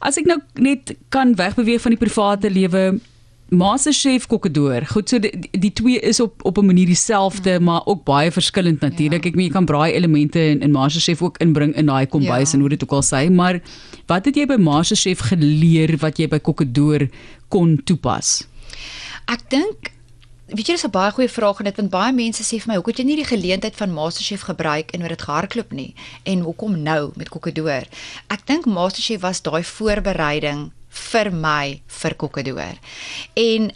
As 0.00 0.16
ek 0.16 0.26
nou 0.26 0.38
net 0.54 0.94
kan 1.08 1.34
wegbeweeg 1.34 1.80
van 1.80 1.90
die 1.90 1.98
private 1.98 2.50
lewe, 2.50 3.00
Masterchef 3.48 4.26
Kokkedoor. 4.26 4.86
Goed, 4.88 5.08
so 5.08 5.18
die, 5.20 5.30
die 5.50 5.72
twee 5.72 6.00
is 6.00 6.20
op 6.20 6.44
op 6.44 6.58
'n 6.58 6.66
manier 6.66 6.86
dieselfde, 6.86 7.58
mm. 7.58 7.64
maar 7.64 7.84
ook 7.84 8.04
baie 8.04 8.32
verskillend 8.32 8.80
natuurlik. 8.80 9.24
Ja. 9.24 9.28
Ek 9.30 9.36
meen 9.36 9.46
jy 9.46 9.52
kan 9.52 9.64
braai 9.64 9.92
elemente 9.92 10.40
in, 10.40 10.60
in 10.60 10.70
Masterchef 10.70 11.22
ook 11.22 11.38
inbring 11.38 11.74
in 11.74 11.86
daai 11.86 12.06
kombuis 12.06 12.50
ja. 12.50 12.54
en 12.54 12.60
hoe 12.60 12.68
dit 12.68 12.82
ook 12.82 12.92
al 12.92 13.02
sê, 13.02 13.30
maar 13.30 13.60
wat 14.06 14.24
het 14.24 14.36
jy 14.36 14.46
by 14.46 14.56
Masterchef 14.56 15.18
geleer 15.18 15.96
wat 15.98 16.18
jy 16.18 16.28
by 16.28 16.38
Kokkedoor 16.38 17.08
kon 17.48 17.80
toepas? 17.84 18.46
Ek 19.26 19.50
dink 19.50 19.92
Weet 20.44 20.68
jy 20.68 20.74
dis 20.76 20.84
'n 20.84 20.90
baie 20.92 21.10
goeie 21.10 21.28
vraag 21.28 21.58
en 21.58 21.64
dit 21.64 21.76
want 21.76 21.90
baie 21.90 22.12
mense 22.12 22.44
sê 22.44 22.60
vir 22.60 22.68
my 22.68 22.74
hoekom 22.76 22.92
het 22.92 22.98
jy 23.00 23.06
nie 23.06 23.16
die 23.16 23.24
geleentheid 23.24 23.76
van 23.76 23.92
Masterchef 23.92 24.42
gebruik 24.44 24.92
en 24.92 25.02
oor 25.02 25.08
dit 25.08 25.22
gehardloop 25.22 25.72
nie 25.72 25.94
en 26.24 26.40
hoekom 26.40 26.82
nou 26.82 27.12
met 27.16 27.28
Kokkedoor? 27.28 27.88
Ek 28.28 28.46
dink 28.46 28.66
Masterchef 28.66 29.20
was 29.20 29.40
daai 29.40 29.64
voorbereiding 29.64 30.70
vir 30.94 31.32
my 31.32 31.80
vir 32.00 32.14
Kokkedoor. 32.14 32.78
En 33.34 33.72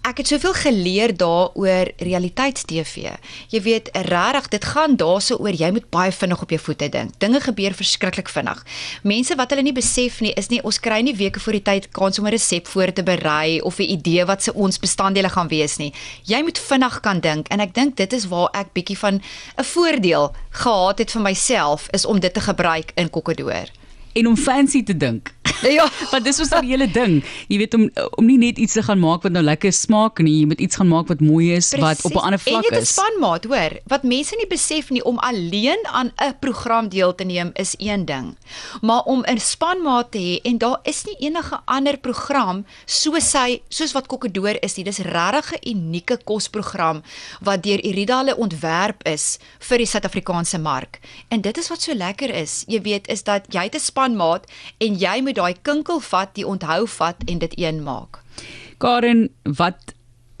ek 0.00 0.22
het 0.22 0.30
soveel 0.30 0.54
geleer 0.56 1.12
daaroor 1.16 1.90
realiteits-TV. 2.00 3.12
Jy 3.52 3.60
weet, 3.62 3.90
regtig, 4.08 4.48
dit 4.54 4.64
gaan 4.72 4.96
daarso 4.96 5.36
oor 5.36 5.54
jy 5.56 5.68
moet 5.76 5.88
baie 5.92 6.12
vinnig 6.12 6.42
op 6.42 6.52
jou 6.54 6.60
voete 6.60 6.88
dink. 6.92 7.12
Dinge 7.20 7.40
gebeur 7.44 7.76
verskriklik 7.76 8.30
vinnig. 8.32 8.62
Mense 9.04 9.36
wat 9.36 9.52
hulle 9.52 9.64
nie 9.66 9.76
besef 9.76 10.20
nie, 10.24 10.32
is 10.40 10.48
nie 10.52 10.62
ons 10.64 10.80
kry 10.80 11.02
nie 11.04 11.16
weke 11.16 11.42
voor 11.42 11.58
die 11.58 11.66
tyd 11.66 11.90
kans 11.96 12.18
om 12.18 12.26
'n 12.26 12.32
resep 12.32 12.66
voor 12.66 12.92
te 12.92 13.02
berei 13.02 13.60
of 13.60 13.78
'n 13.78 13.92
idee 13.92 14.24
wat 14.24 14.42
se 14.42 14.54
ons 14.54 14.78
bestanddele 14.78 15.28
gaan 15.28 15.48
wees 15.48 15.76
nie. 15.76 15.92
Jy 16.24 16.42
moet 16.42 16.58
vinnig 16.58 17.00
kan 17.00 17.20
dink 17.20 17.48
en 17.48 17.60
ek 17.60 17.74
dink 17.74 17.96
dit 17.96 18.12
is 18.12 18.28
waar 18.28 18.48
ek 18.52 18.72
bietjie 18.72 18.98
van 18.98 19.20
'n 19.58 19.64
voordeel 19.64 20.32
gehad 20.50 20.98
het 20.98 21.10
vir 21.10 21.22
myself 21.22 21.88
is 21.92 22.06
om 22.06 22.20
dit 22.20 22.34
te 22.34 22.40
gebruik 22.40 22.92
in 22.94 23.10
Kokkedoor 23.10 23.68
en 24.12 24.26
om 24.26 24.36
fancy 24.36 24.82
te 24.82 24.96
dink. 24.96 25.34
Ja, 25.78 25.86
want 26.10 26.24
dis 26.24 26.38
was 26.38 26.48
die 26.48 26.70
hele 26.72 26.88
ding. 26.90 27.22
Jy 27.48 27.58
weet 27.58 27.74
om 27.74 27.90
om 28.16 28.26
nie 28.26 28.38
net 28.38 28.58
iets 28.58 28.72
te 28.72 28.82
gaan 28.82 28.98
maak 29.00 29.22
wat 29.22 29.32
nou 29.32 29.42
lekker 29.44 29.72
smaak 29.72 30.18
nie, 30.24 30.40
jy 30.40 30.46
moet 30.46 30.60
iets 30.60 30.76
gaan 30.76 30.88
maak 30.88 31.08
wat 31.08 31.20
mooi 31.20 31.52
is, 31.56 31.68
Precies. 31.68 31.80
wat 31.84 32.04
op 32.04 32.12
'n 32.16 32.24
ander 32.26 32.38
vlak 32.40 32.64
is. 32.64 32.70
En 32.70 32.74
het 32.74 32.82
'n 32.82 32.86
spanmaat, 32.86 33.44
hoor. 33.44 33.72
Wat 33.86 34.02
mense 34.02 34.36
nie 34.36 34.46
besef 34.46 34.90
nie 34.90 35.04
om 35.04 35.18
alleen 35.18 35.82
aan 35.92 36.12
'n 36.16 36.34
program 36.40 36.88
deel 36.88 37.14
te 37.14 37.24
neem 37.24 37.50
is 37.54 37.74
een 37.78 38.04
ding. 38.04 38.36
Maar 38.80 39.02
om 39.02 39.22
'n 39.26 39.38
spanmaat 39.38 40.10
te 40.10 40.18
hê 40.18 40.40
en 40.42 40.58
daar 40.58 40.78
is 40.82 41.04
nie 41.04 41.16
enige 41.18 41.60
ander 41.64 41.98
program 41.98 42.64
soos 42.86 43.32
hy 43.32 43.60
soos 43.68 43.92
wat 43.92 44.06
Kokkedoor 44.06 44.56
is 44.60 44.74
nie. 44.76 44.84
Dis 44.84 44.98
regtig 44.98 45.52
'n 45.52 45.68
unieke 45.68 46.18
kosprogram 46.24 47.02
wat 47.40 47.62
deur 47.62 47.80
Irida 47.84 48.18
hulle 48.18 48.36
ontwerp 48.36 49.06
is 49.06 49.38
vir 49.58 49.78
die 49.78 49.86
Suid-Afrikaanse 49.86 50.58
mark. 50.58 50.98
En 51.28 51.40
dit 51.40 51.58
is 51.58 51.68
wat 51.68 51.82
so 51.82 51.94
lekker 51.94 52.30
is. 52.34 52.64
Jy 52.66 52.80
weet, 52.82 53.08
is 53.08 53.22
dat 53.22 53.46
jy 53.48 53.68
'n 53.72 53.78
spanmaat 53.80 54.46
en 54.78 54.94
jy 54.98 55.20
moet 55.22 55.36
daai 55.40 55.54
kinkel 55.62 56.02
vat, 56.10 56.34
die 56.36 56.46
onthou 56.46 56.84
vat 56.98 57.24
en 57.26 57.40
dit 57.42 57.56
een 57.58 57.82
maak. 57.86 58.20
Karen, 58.80 59.28
wat 59.44 59.94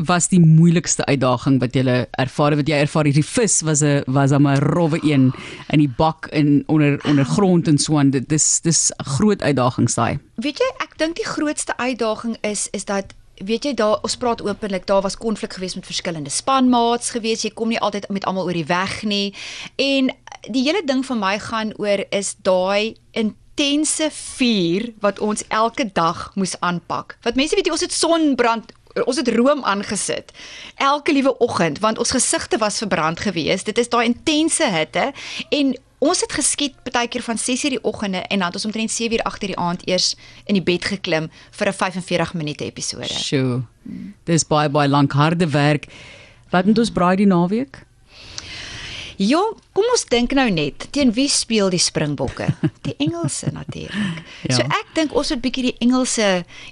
was 0.06 0.30
die 0.32 0.40
moeilikste 0.40 1.04
uitdaging 1.04 1.58
wat 1.60 1.74
jy 1.76 1.84
ervaar 2.18 2.56
wat 2.56 2.68
jy 2.68 2.78
ervaar 2.80 3.08
hierdie 3.08 3.26
vis 3.26 3.60
was 3.68 3.82
'n 3.82 4.02
was 4.06 4.32
'n 4.32 4.46
rowwe 4.72 4.98
een 5.02 5.32
in 5.68 5.78
die 5.78 5.92
bak 5.98 6.28
in 6.32 6.64
onder 6.66 7.00
onder 7.04 7.24
grond 7.24 7.68
en 7.68 7.78
so 7.78 7.98
aan 7.98 8.10
dit 8.10 8.28
dis 8.28 8.60
dis 8.60 8.90
'n 8.90 9.04
groot 9.04 9.42
uitdaging 9.42 9.90
saai. 9.90 10.18
Weet 10.36 10.58
jy, 10.58 10.70
ek 10.78 10.98
dink 10.98 11.16
die 11.16 11.26
grootste 11.26 11.76
uitdaging 11.76 12.36
is 12.40 12.68
is 12.72 12.84
dat 12.84 13.14
weet 13.44 13.64
jy 13.64 13.74
daar 13.74 13.98
ons 14.02 14.16
praat 14.16 14.42
openlik 14.42 14.86
daar 14.86 15.02
was 15.02 15.16
konflik 15.16 15.52
geweest 15.52 15.74
met 15.74 15.86
verskillende 15.86 16.30
spanmaats 16.30 17.10
geweest 17.10 17.42
jy 17.42 17.50
kom 17.50 17.68
nie 17.68 17.80
altyd 17.80 18.08
met 18.08 18.24
almal 18.24 18.44
oor 18.44 18.52
die 18.52 18.66
weg 18.68 19.02
nie 19.02 19.34
en 19.76 20.10
die 20.48 20.62
hele 20.62 20.82
ding 20.84 21.04
vir 21.06 21.16
my 21.16 21.38
gaan 21.38 21.72
oor 21.76 22.04
is 22.10 22.36
daai 22.42 22.96
intense 23.60 24.08
vuur 24.12 24.92
wat 25.00 25.18
ons 25.18 25.42
elke 25.48 25.84
dag 25.92 26.30
moes 26.34 26.56
aanpak. 26.60 27.16
Wat 27.22 27.36
mense 27.36 27.54
weet 27.54 27.70
ons 27.70 27.84
het 27.84 27.92
sonbrand 27.92 28.72
ons 29.06 29.20
het 29.20 29.28
room 29.36 29.60
aangesit 29.70 30.32
elke 30.82 31.12
liewe 31.14 31.30
oggend 31.38 31.78
want 31.78 31.98
ons 31.98 32.10
gesigte 32.10 32.58
was 32.58 32.80
verbrand 32.82 33.20
geweest. 33.20 33.68
Dit 33.68 33.78
is 33.78 33.88
daai 33.88 34.08
intense 34.08 34.66
hitte 34.66 35.12
en 35.50 35.76
ons 36.00 36.20
het 36.24 36.32
geskiet 36.32 36.74
partykeer 36.82 37.22
van 37.22 37.38
6:00 37.38 37.76
die 37.76 37.82
oggende 37.84 38.18
en 38.18 38.38
dan 38.38 38.46
het 38.46 38.56
ons 38.56 38.64
omtrent 38.64 38.90
7:00 38.90 39.22
agter 39.22 39.48
die 39.52 39.58
aand 39.58 39.86
eers 39.88 40.16
in 40.44 40.54
die 40.54 40.62
bed 40.62 40.84
geklim 40.84 41.30
vir 41.50 41.68
'n 41.68 41.72
45 41.72 42.34
minute 42.34 42.64
episode. 42.64 43.12
Sjoe. 43.12 43.62
Dis 44.24 44.44
baie 44.44 44.68
baie 44.68 44.88
lank 44.88 45.12
harde 45.12 45.48
werk. 45.48 45.86
Wat 46.50 46.64
moet 46.64 46.78
ons 46.78 46.90
braai 46.90 47.16
die 47.16 47.26
naweek? 47.26 47.86
Ja, 49.20 49.40
kom 49.76 49.84
ons 49.92 50.06
dink 50.08 50.32
nou 50.32 50.46
net, 50.48 50.86
teen 50.96 51.10
wie 51.12 51.28
speel 51.28 51.68
die 51.68 51.80
Springbokke? 51.82 52.46
Die 52.86 52.94
Engelse 53.04 53.50
natuurlik. 53.52 54.22
Ja. 54.48 54.54
So 54.56 54.64
ek 54.64 54.94
dink 54.96 55.12
ons 55.12 55.28
moet 55.34 55.42
bietjie 55.44 55.64
die 55.66 55.74
Engelse 55.84 56.28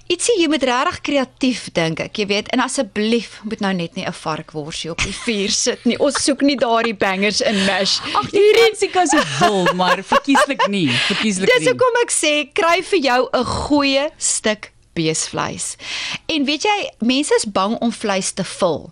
ietsie 0.08 0.38
jy 0.40 0.46
moet 0.48 0.64
regtig 0.64 1.00
kreatief 1.04 1.66
dink 1.76 2.00
ek, 2.00 2.16
jy 2.16 2.26
weet. 2.30 2.48
En 2.56 2.62
asseblief 2.64 3.36
moet 3.44 3.60
nou 3.60 3.74
net 3.76 3.98
nie 3.98 4.06
'n 4.08 4.16
varkworsie 4.16 4.90
op 4.94 5.04
die 5.04 5.12
vuur 5.12 5.52
sit 5.52 5.84
nie. 5.84 5.98
Ons 6.00 6.22
soek 6.24 6.40
nie 6.40 6.56
daardie 6.56 6.96
bangers 6.96 7.42
in 7.44 7.60
mash. 7.68 8.00
Ag, 8.16 8.32
hierdie 8.32 8.72
sikas 8.80 9.12
is 9.12 9.28
vol, 9.36 9.68
maar 9.76 10.00
verkieslik 10.00 10.64
nie, 10.72 10.88
verkieslik 10.88 11.52
nie. 11.52 11.60
Dis 11.60 11.68
hoekom 11.68 12.00
ek 12.00 12.16
sê 12.16 12.32
kry 12.48 12.80
vir 12.80 13.00
jou 13.10 13.20
'n 13.28 13.44
goeie 13.44 14.08
stuk 14.16 14.72
beesvleis. 14.98 15.76
En 16.28 16.44
weet 16.48 16.66
jy, 16.66 16.76
mense 17.06 17.34
is 17.38 17.46
bang 17.54 17.76
om 17.84 17.92
vleis 17.94 18.32
te 18.36 18.44
vul. 18.58 18.88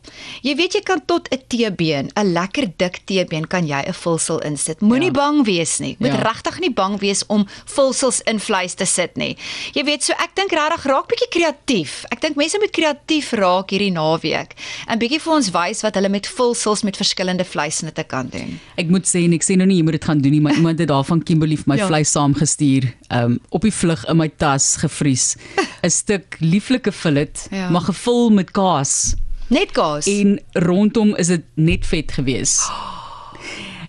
Jy 0.46 0.54
weet 0.58 0.78
jy 0.78 0.82
kan 0.86 1.02
tot 1.04 1.28
'n 1.32 1.42
teebeen, 1.52 2.10
'n 2.14 2.32
lekker 2.32 2.70
dik 2.76 3.00
teebeen 3.04 3.46
kan 3.46 3.66
jy 3.66 3.82
'n 3.86 3.92
vulsel 3.92 4.40
insit. 4.40 4.80
Moenie 4.80 5.12
ja. 5.12 5.18
bang 5.18 5.44
wees 5.44 5.78
nie. 5.78 5.96
Moet 5.98 6.16
ja. 6.16 6.22
regtig 6.22 6.60
nie 6.60 6.72
bang 6.72 6.98
wees 7.00 7.26
om 7.26 7.46
vulsels 7.64 8.20
in 8.24 8.40
vleis 8.40 8.74
te 8.74 8.84
sit 8.84 9.16
nie. 9.16 9.36
Jy 9.74 9.84
weet, 9.84 10.04
so 10.04 10.12
ek 10.12 10.34
dink 10.34 10.52
regtig 10.52 10.86
raak 10.86 11.08
bietjie 11.08 11.30
kreatief. 11.30 12.04
Ek 12.10 12.20
dink 12.20 12.36
mense 12.36 12.58
moet 12.58 12.70
kreatief 12.70 13.32
raak 13.32 13.70
hierdie 13.70 13.92
naweek 13.92 14.56
en 14.86 14.98
bietjie 14.98 15.20
vir 15.20 15.32
ons 15.32 15.50
wys 15.50 15.82
wat 15.82 15.94
hulle 15.94 16.08
met 16.08 16.26
vulsels 16.26 16.82
met 16.82 16.96
verskillende 16.96 17.44
vleisnette 17.44 18.04
kan 18.08 18.28
doen. 18.32 18.58
Ek 18.76 18.88
moet 18.92 19.06
sê 19.08 19.24
en 19.24 19.36
ek 19.36 19.44
sê 19.44 19.56
nou 19.56 19.66
nie 19.66 19.80
jy 19.80 19.86
moet 19.86 19.98
dit 19.98 20.08
gaan 20.08 20.20
doen 20.22 20.32
nie, 20.32 20.40
maar 20.40 20.56
iemand 20.56 20.78
het 20.78 20.88
daarvan 20.88 21.22
Kimberley 21.22 21.56
vir 21.56 21.70
my 21.72 21.78
ja. 21.80 21.86
vleis 21.90 22.12
saamgestuur, 22.12 22.90
um 23.10 23.38
op 23.50 23.66
die 23.66 23.74
vlug 23.74 24.04
in 24.10 24.20
my 24.20 24.28
tas 24.28 24.76
gevries. 24.82 25.34
'n 25.82 25.90
stuk 25.90 26.36
lieflike 26.38 26.92
fillet, 26.92 27.46
ja. 27.50 27.70
maar 27.70 27.80
gevul 27.80 28.30
met 28.30 28.50
kaas. 28.50 29.14
Net 29.46 29.70
kaas. 29.70 30.06
En 30.06 30.40
rondom 30.52 31.16
is 31.16 31.26
dit 31.26 31.42
net 31.54 31.86
vet 31.86 32.12
gewees. 32.12 32.58
Oh. 32.70 32.95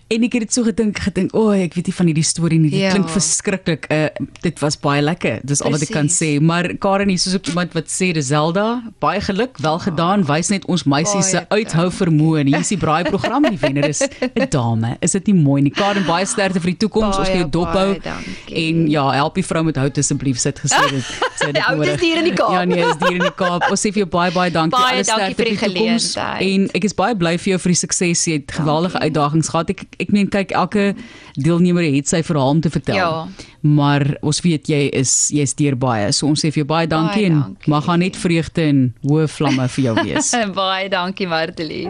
En 0.08 0.22
ek 0.24 0.38
het 0.38 0.46
dit 0.46 0.54
so 0.56 0.64
gedink, 0.64 0.96
gedink, 1.04 1.34
o, 1.36 1.50
oh, 1.50 1.52
ek 1.52 1.74
weet 1.76 1.90
nie 1.90 1.92
van 1.92 2.08
hierdie 2.08 2.24
storie 2.24 2.56
nie. 2.56 2.70
Dit 2.72 2.80
ja. 2.80 2.94
klink 2.94 3.10
verskriklik. 3.12 3.84
Uh, 3.92 4.06
dit 4.40 4.60
was 4.62 4.78
baie 4.80 5.02
lekker. 5.04 5.42
Dis 5.44 5.60
al 5.60 5.74
wat 5.74 5.82
ek 5.84 5.90
kan 5.92 6.08
sê. 6.08 6.30
Maar 6.40 6.70
Karen 6.80 7.10
hier 7.12 7.20
soos 7.20 7.34
op 7.36 7.50
iemand 7.52 7.76
wat 7.76 7.92
sê 7.92 8.08
Zelda, 8.24 8.80
baie 9.04 9.20
geluk, 9.20 9.60
wel 9.60 9.76
gedaan. 9.84 10.24
Wys 10.24 10.48
net 10.48 10.64
ons 10.72 10.86
meisie 10.88 11.20
se 11.26 11.42
uithou 11.52 11.90
vermoë. 11.92 12.46
Hier 12.48 12.64
is 12.64 12.72
die 12.72 12.78
braai 12.80 13.04
program 13.04 13.44
en 13.44 13.52
die 13.52 13.60
wenner 13.60 13.90
is 13.90 14.00
'n 14.00 14.48
dame. 14.48 14.94
Is 15.04 15.12
dit 15.12 15.28
nie 15.28 15.36
mooi 15.36 15.60
nie? 15.62 15.74
Karen, 15.76 16.06
baie 16.08 16.24
sterkte 16.24 16.64
vir 16.64 16.72
die 16.72 16.80
toekoms. 16.88 17.18
Ons 17.20 17.28
gaan 17.28 17.44
jou 17.44 17.50
dophou. 17.58 18.00
En 18.48 18.88
ja, 18.88 19.04
help 19.12 19.34
die 19.34 19.44
vrou 19.44 19.64
met 19.64 19.76
hout 19.76 19.98
asseblief 19.98 20.40
sit 20.40 20.56
gesê 20.56 20.88
dit. 20.88 21.04
Sê 21.36 21.52
dit 21.52 21.60
nou. 21.68 21.84
Dis 21.84 22.00
hier 22.00 22.16
in 22.16 22.24
die 22.24 22.32
Kaap. 22.32 22.56
Ja, 22.56 22.64
nee, 22.64 22.80
is 22.80 22.96
hier 23.04 23.20
in 23.20 23.28
die 23.28 23.36
Kaap. 23.36 23.68
Ons 23.68 23.84
sê 23.84 23.92
vir 23.92 24.06
jou 24.06 24.08
baie 24.08 24.32
baie 24.32 24.50
dankie. 24.50 24.72
Baie 24.80 25.04
dankie 25.04 25.36
vir 25.36 25.52
die 25.52 25.60
toekoms. 25.60 26.16
En 26.16 26.68
ek 26.72 26.88
is 26.88 26.96
baie 26.96 27.14
bly 27.14 27.36
vir 27.36 27.52
jou 27.52 27.60
vir 27.66 27.76
die 27.76 27.80
sukses. 27.84 28.24
Jy 28.24 28.40
het 28.40 28.56
geweldige 28.56 29.04
uitdagings 29.04 29.52
gehad. 29.52 29.76
Ek 29.76 29.84
ek 30.02 30.12
meen 30.14 30.28
kyk 30.30 30.54
elke 30.56 30.92
deelnemer 31.38 31.86
het 31.86 32.10
sy 32.10 32.22
verhaal 32.26 32.56
om 32.56 32.60
te 32.64 32.70
vertel. 32.72 32.96
Ja. 32.96 33.48
Maar 33.66 34.04
ons 34.22 34.40
weet 34.44 34.70
jy 34.70 34.84
is 34.94 35.12
jy's 35.34 35.54
deur 35.58 35.76
baie. 35.78 36.10
So 36.14 36.28
ons 36.30 36.42
sê 36.42 36.52
vir 36.52 36.62
jou 36.62 36.68
baie 36.70 36.86
dankie, 36.90 37.28
baie 37.28 37.34
dankie. 37.34 37.64
en 37.66 37.72
mag 37.74 37.86
gaan 37.88 38.02
net 38.04 38.18
vreugde 38.18 38.66
en 38.70 38.82
hoë 39.06 39.28
vlamme 39.34 39.68
vir 39.76 39.84
jou 39.88 39.94
wees. 40.02 40.32
baie 40.62 40.88
dankie 40.92 41.28
Martelie. 41.30 41.86